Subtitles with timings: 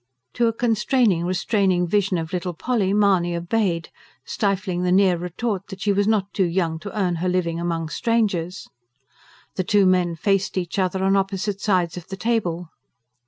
[0.33, 3.89] To a constraining, restraining vision of little Polly, Mahony obeyed,
[4.25, 7.87] stifling the near retort that she was not too young to earn her living among
[7.89, 8.67] strangers.
[9.57, 12.71] The two men faced each other on opposite sides of the table.